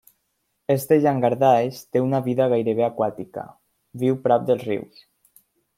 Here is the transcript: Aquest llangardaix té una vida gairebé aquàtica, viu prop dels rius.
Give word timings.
Aquest 0.73 0.93
llangardaix 1.03 1.83
té 1.97 2.03
una 2.07 2.23
vida 2.29 2.49
gairebé 2.55 2.87
aquàtica, 2.89 3.47
viu 4.05 4.21
prop 4.27 4.49
dels 4.51 4.71
rius. 4.73 5.07